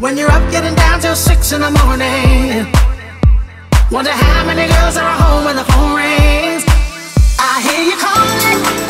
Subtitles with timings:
[0.00, 2.72] When you're up getting down till six in the morning
[3.90, 6.62] Wonder how many girls are home when the phone rings.
[7.38, 8.87] I hear you calling.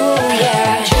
[0.00, 0.97] Ooh, yeah.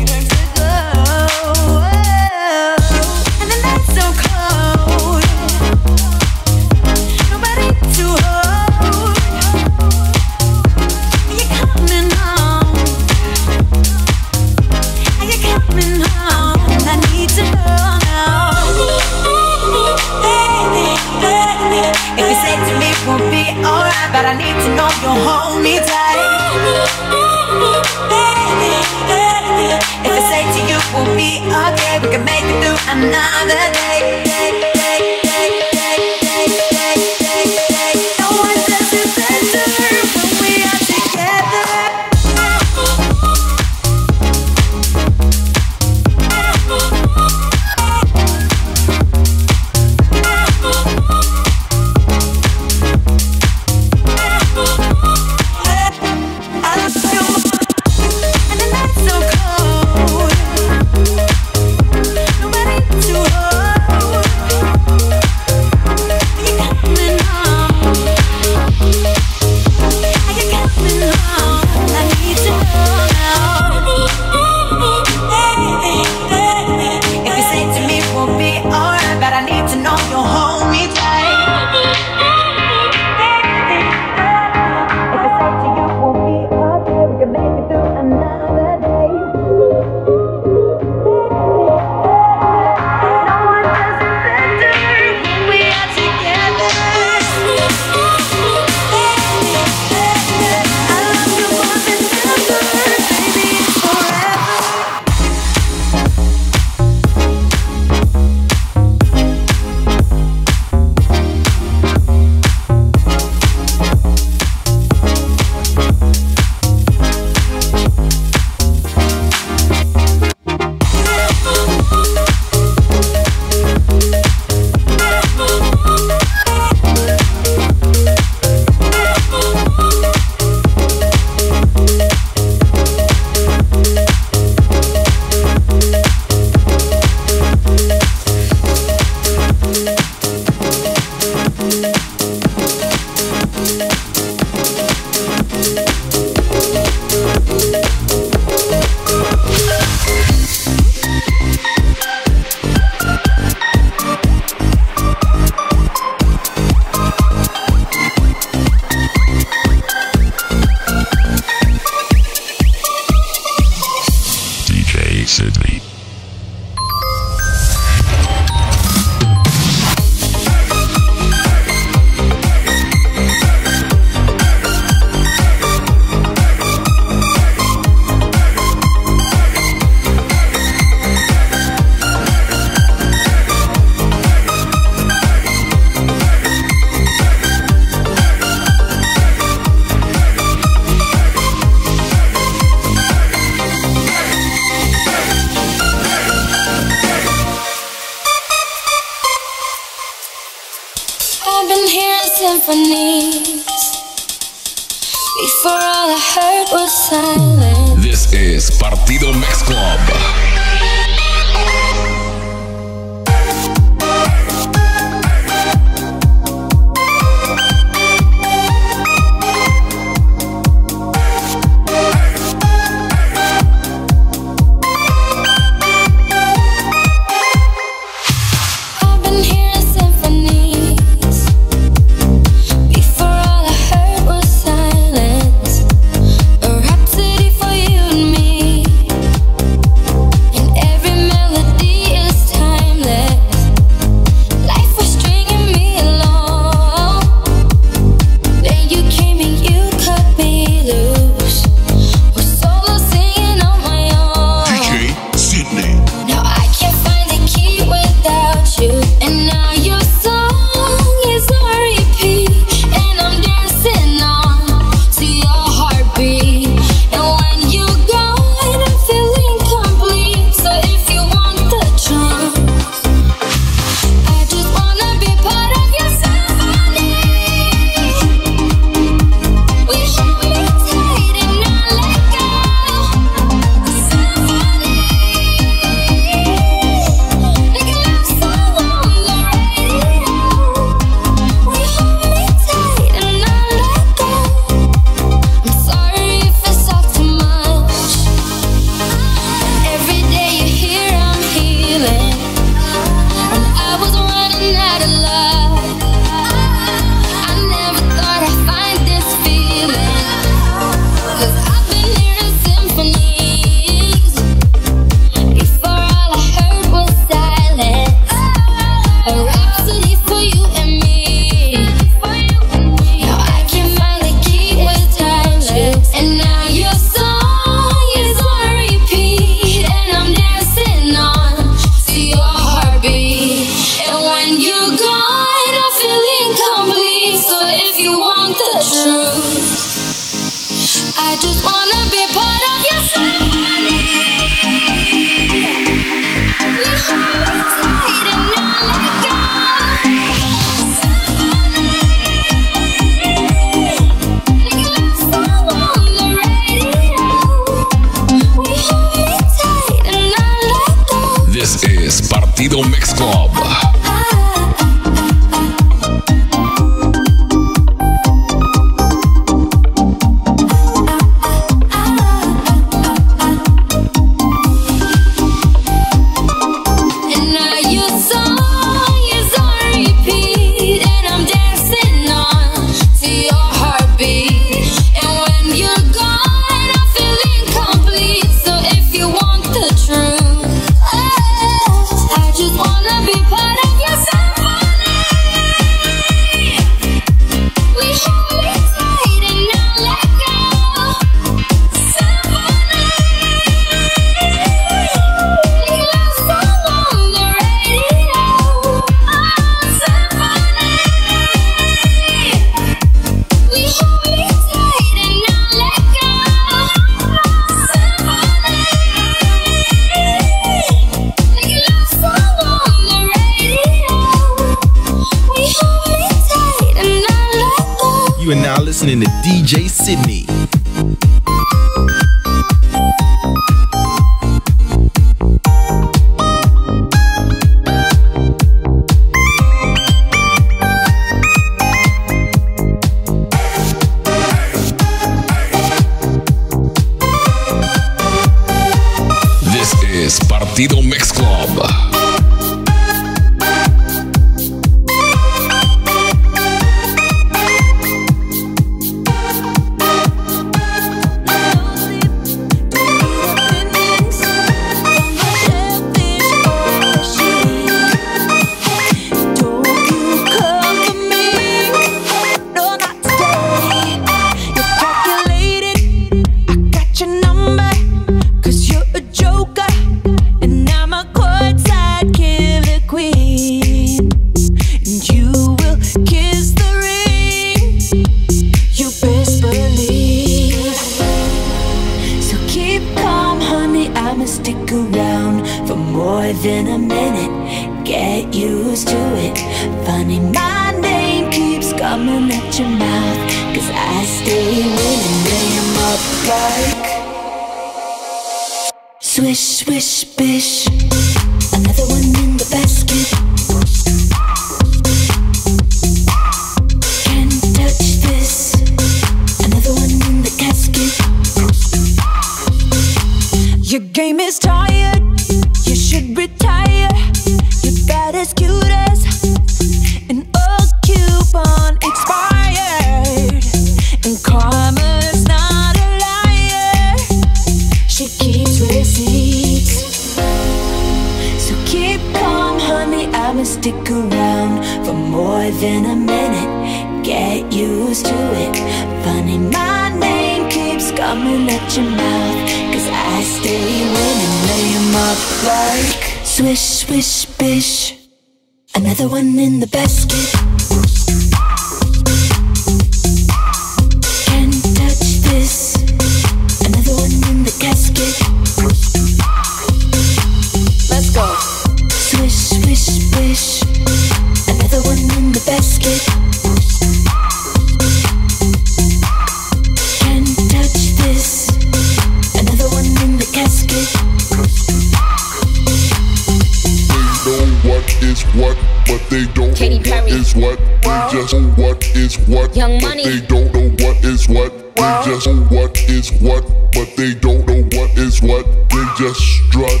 [590.34, 593.24] is what, they just what is what, Young money.
[593.24, 594.72] they don't know what is what.
[594.96, 598.66] They just what is what, but they don't know what is what.
[598.90, 600.00] They just strut.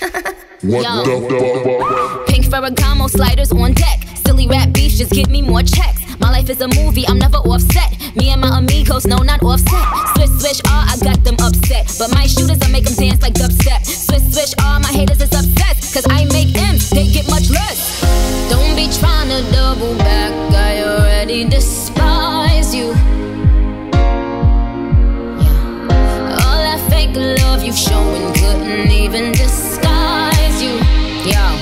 [0.62, 2.24] what the?
[2.26, 4.00] Pink Ferragamo sliders on deck.
[4.26, 6.00] Silly rap beef, just give me more checks.
[6.18, 7.90] My life is a movie, I'm never offset.
[8.16, 9.84] Me and my amigos, no, not offset.
[10.16, 11.86] Switch, switch, ah, I got them upset.
[11.98, 13.86] But my shooters, I make them dance like dubstep.
[13.86, 15.79] Switch, switch, ah, my haters is upset.
[15.92, 18.00] Cause I make M's, they get much less.
[18.48, 22.94] Don't be trying to double back, I already despise you.
[25.42, 25.88] Yeah.
[26.44, 30.78] All that fake love you've shown couldn't even disguise you.
[31.28, 31.59] Yeah.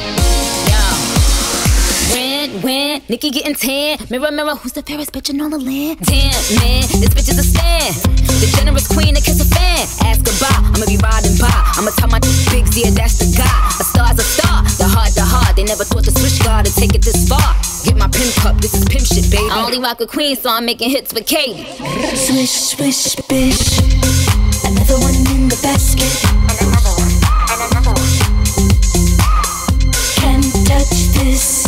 [2.62, 6.02] When Nikki getting tan, mirror, mirror, who's the fairest bitch in all the land?
[6.02, 7.94] Damn, man, this bitch is a fan.
[8.42, 9.86] The generous queen that kiss a fan.
[10.02, 11.54] Ask goodbye, I'ma be riding by.
[11.78, 12.18] I'ma tell my
[12.50, 13.46] big yeah, that's the guy.
[13.78, 15.54] A star's a star, the heart, the heart.
[15.54, 17.54] They never thought to switch guard to take it this far.
[17.86, 19.46] Get my pimp cup, this is pimp shit, baby.
[19.46, 21.62] I only rock a queen, so I'm making hits with Kate.
[22.18, 23.78] Swish, swish, bish.
[24.66, 26.10] Another one in the basket.
[26.58, 27.14] Another one,
[27.54, 28.18] and another one.
[30.18, 31.67] Can't touch this.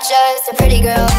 [0.00, 1.17] Come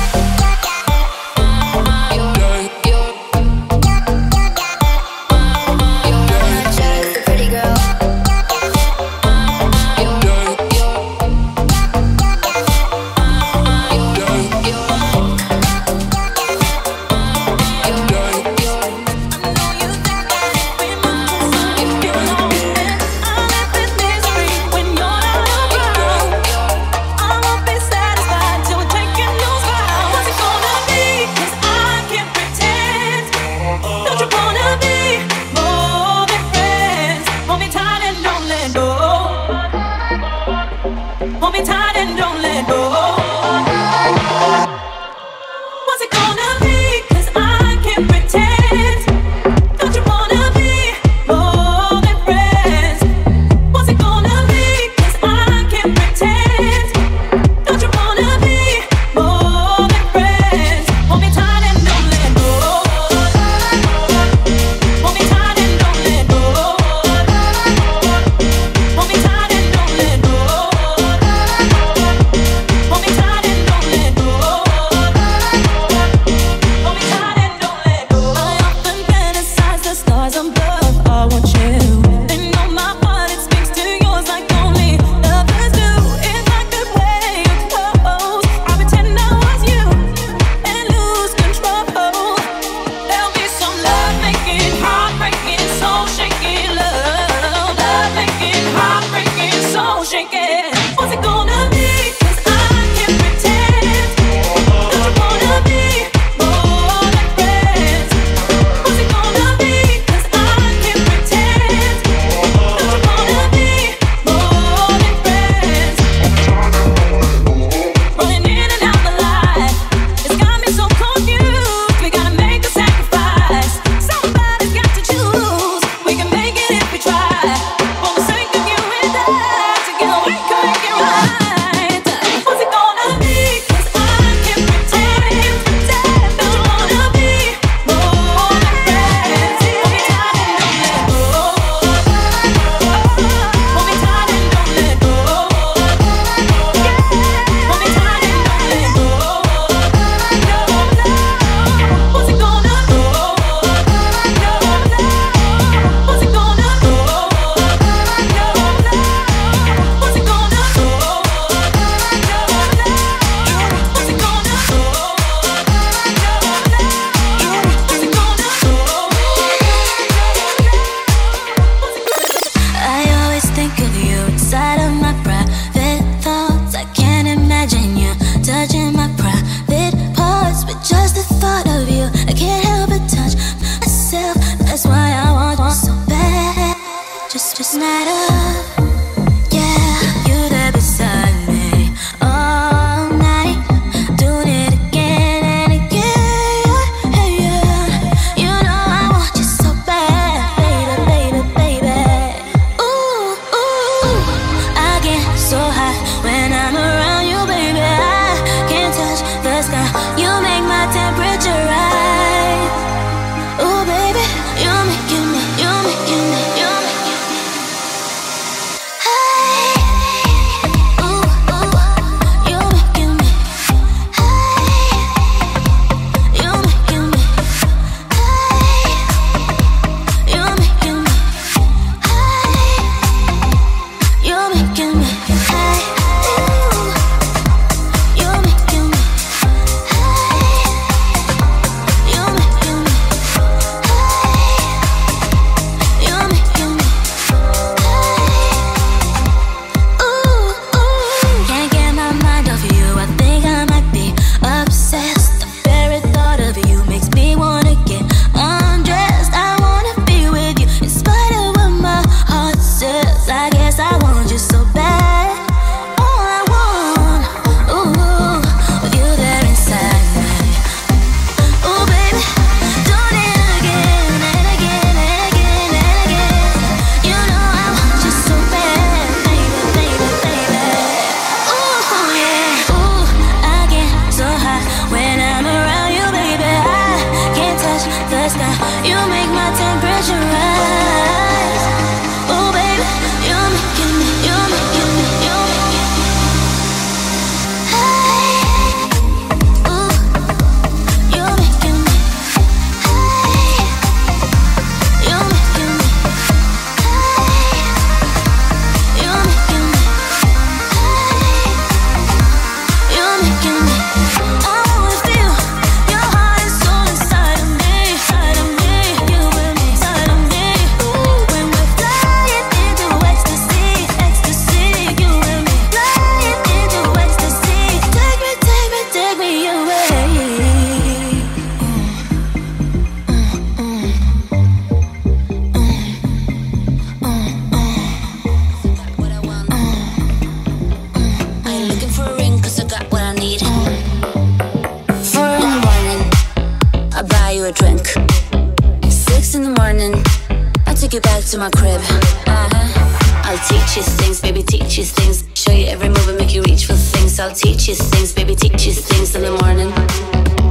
[350.89, 351.81] take you back to my crib.
[352.25, 353.21] Uh-huh.
[353.25, 355.23] I'll teach you things, baby, teach you things.
[355.35, 357.19] Show you every move and make you reach for things.
[357.19, 359.69] I'll teach you things, baby, teach you things in the morning.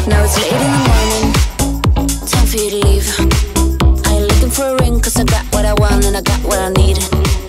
[0.07, 1.25] Now it's late in the morning,
[2.23, 3.09] time for you to leave.
[4.07, 6.41] I ain't looking for a ring, cause I got what I want and I got
[6.45, 6.99] what I need.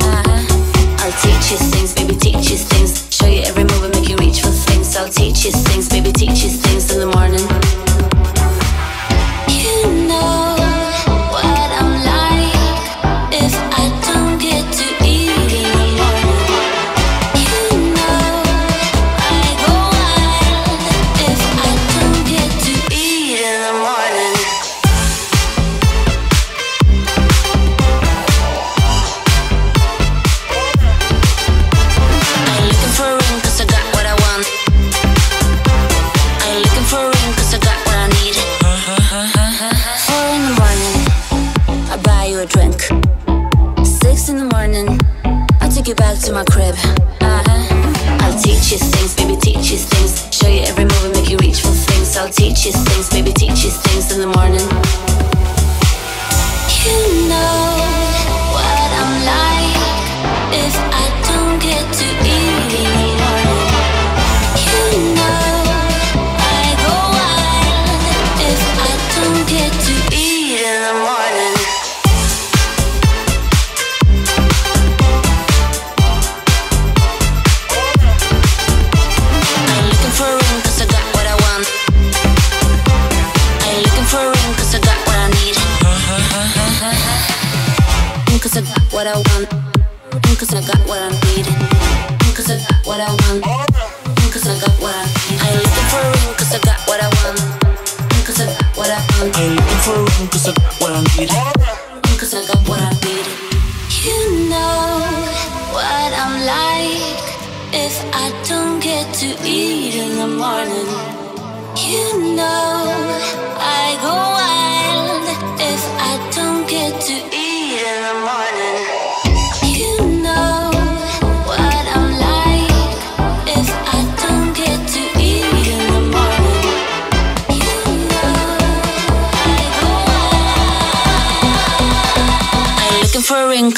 [0.01, 1.05] Uh-huh.
[1.05, 3.05] I'll teach you things, baby, teach you things.
[3.13, 4.97] Show you every move and make you reach for things.
[4.97, 6.38] I'll teach you things, baby, teach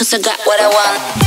[0.02, 1.21] cause I got what I want.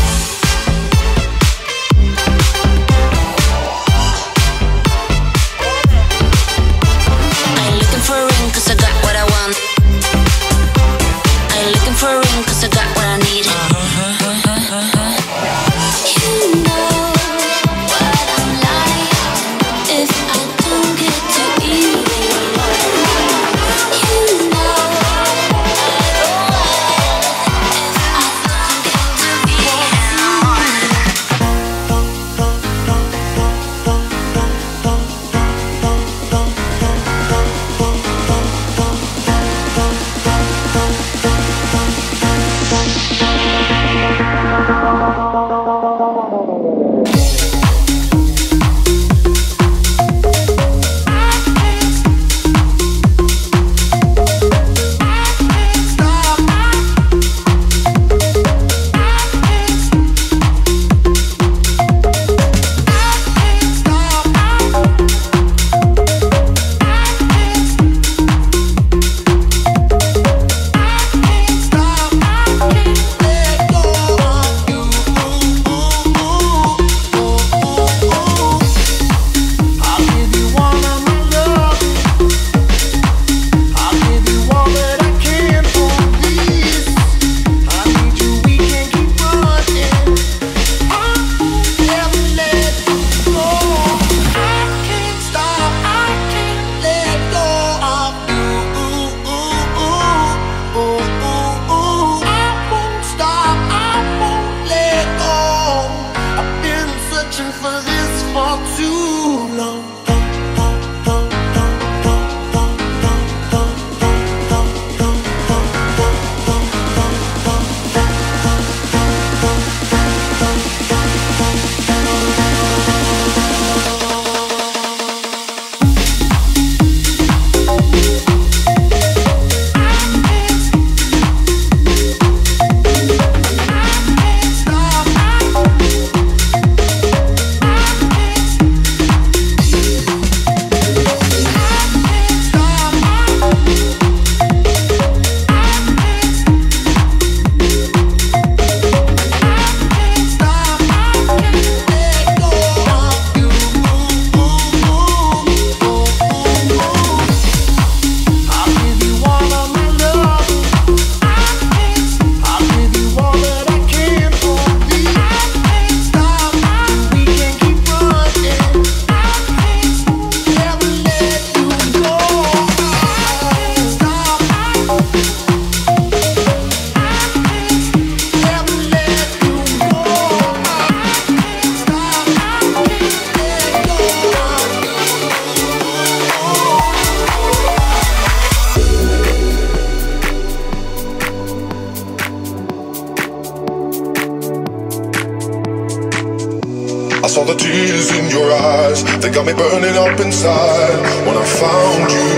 [201.26, 202.30] When I found you.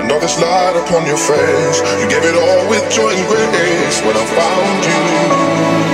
[0.00, 4.00] And all this light upon your face, you gave it all with joy and grace
[4.02, 5.93] when I found you.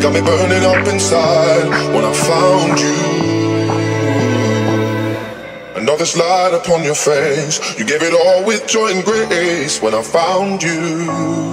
[0.00, 2.96] Got me burning up inside when I found you.
[5.82, 7.60] Another slide upon your face.
[7.78, 11.50] You gave it all with joy and grace when I found you.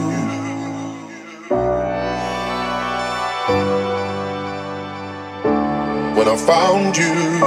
[6.18, 7.47] when I found you.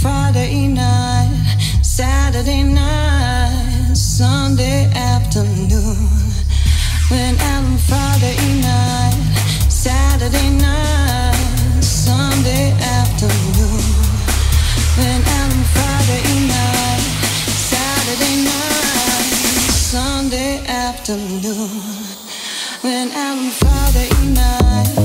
[0.00, 5.96] Friday night, Saturday night, Sunday afternoon.
[7.10, 9.16] When I'm Friday night,
[9.68, 13.82] Saturday night, Sunday afternoon.
[14.98, 17.04] When I'm Friday night,
[17.72, 19.30] Saturday night,
[19.72, 21.70] Sunday afternoon.
[22.82, 25.03] When I'm Friday night.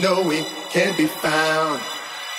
[0.00, 1.80] knowing can be found.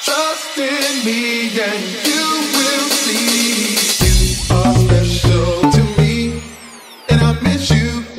[0.02, 3.76] Trust in me and you will see.
[4.06, 6.42] You are special to me,
[7.10, 8.19] and I miss you.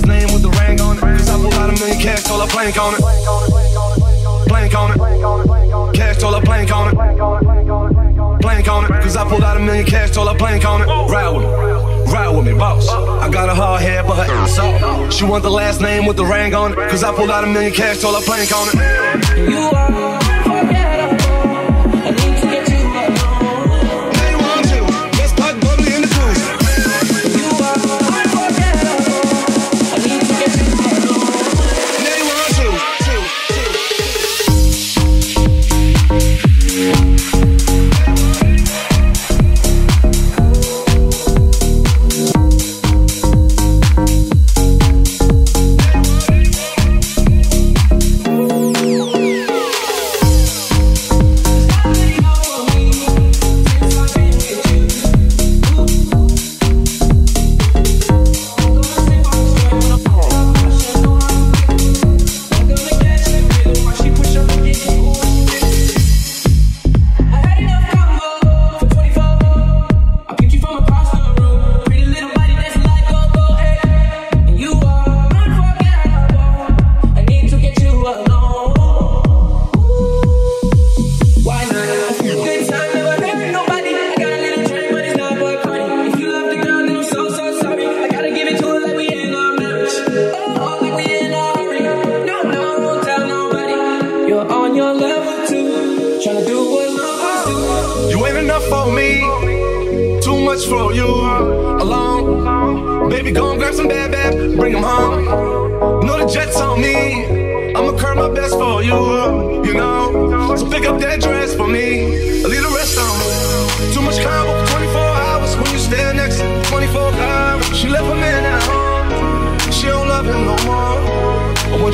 [0.00, 1.00] last name with the ring on it.
[1.00, 3.00] Cause I pull out a million cash, told I plank on it.
[4.48, 5.94] Blank on it.
[5.94, 6.94] Cash told I blank on it.
[8.40, 8.88] Blank on it.
[9.02, 10.86] Cause I pulled out a million cash, told I blank on it.
[10.86, 12.12] Ride with me.
[12.12, 12.88] Ride with me, boss.
[12.88, 15.12] I got a hard head, but her ass off.
[15.12, 16.90] She want the last name with the ring on it.
[16.90, 19.50] Cause I pulled out a million cash, told I blank on it.
[19.50, 20.29] You are.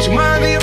[0.08, 0.36] My.
[0.36, 0.55] money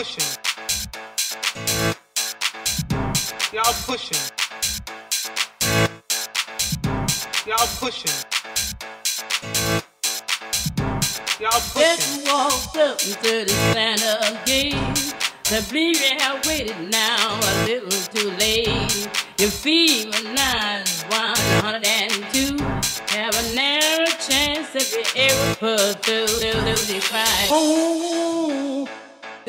[0.00, 0.24] pushing.
[3.52, 4.18] Y'all pushing.
[7.46, 8.16] Y'all pushing.
[11.38, 11.84] Y'all pushing.
[11.84, 14.94] Just walked up into the Santa game.
[15.50, 19.08] The believe you have waited now a little too late.
[19.36, 22.56] Your fever nine 102.
[23.08, 26.26] Have a narrow chance if you ever put through.
[26.26, 27.20] through, through, through, through.
[27.50, 28.88] Oh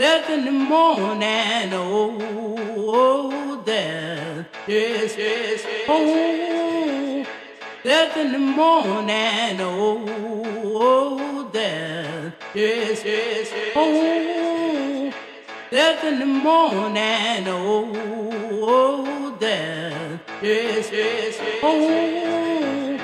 [0.02, 1.72] death in the morning.
[1.74, 2.18] Oh,
[2.88, 5.64] oh death, yes, yes.
[5.88, 7.24] Oh,
[7.84, 9.62] death in the morning.
[9.62, 10.04] Oh,
[10.66, 13.52] oh death, yes, yes.
[13.76, 15.14] Oh,
[15.70, 17.47] death in the morning.
[17.47, 17.93] Oh,
[18.64, 21.38] oh death, yes, yes.
[21.62, 22.97] Oh,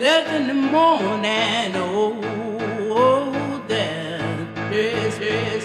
[0.00, 1.76] death in the morning.
[1.76, 2.18] Oh,
[2.90, 5.61] oh death, yes, yes.